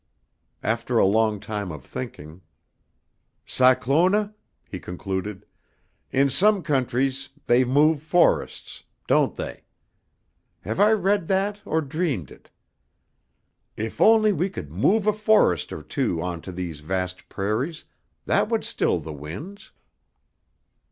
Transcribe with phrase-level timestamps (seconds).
[0.63, 2.41] After a long time of thinking:
[3.45, 4.33] "Cyclona,"
[4.67, 5.45] he concluded,
[6.11, 8.81] "in some countries they move forests.
[9.05, 9.65] Don't they?
[10.61, 12.49] Have I read that or dreamed it?
[13.77, 17.85] If only we could move a forest or two onto these vast prairies,
[18.25, 19.71] that would still the winds.